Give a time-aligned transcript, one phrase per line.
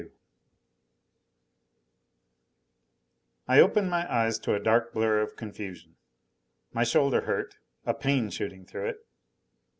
[0.01, 0.11] XXII
[3.49, 5.95] I opened my eyes to a dark blur of confusion.
[6.73, 9.05] My shoulder hurt a pain shooting through it.